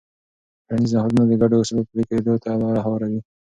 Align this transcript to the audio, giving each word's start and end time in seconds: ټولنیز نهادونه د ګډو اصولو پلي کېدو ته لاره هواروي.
ټولنیز 0.67 0.91
نهادونه 0.95 1.23
د 1.27 1.33
ګډو 1.41 1.55
اصولو 1.61 1.87
پلي 1.89 2.03
کېدو 2.09 2.33
ته 2.43 2.49
لاره 2.61 2.81
هواروي. 2.85 3.21